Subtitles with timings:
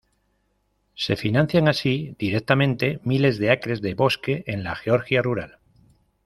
[0.95, 5.59] Se financian así directamente miles de acres de bosque en la Georgia rural.